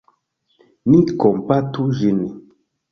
Ni 0.93 1.03
kompatu 1.21 1.89
ĝin. 2.01 2.29